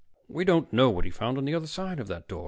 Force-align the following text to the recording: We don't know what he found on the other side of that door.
We 0.27 0.45
don't 0.45 0.73
know 0.73 0.89
what 0.89 1.05
he 1.05 1.11
found 1.11 1.37
on 1.37 1.45
the 1.45 1.53
other 1.53 1.67
side 1.67 1.99
of 1.99 2.07
that 2.07 2.27
door. 2.27 2.39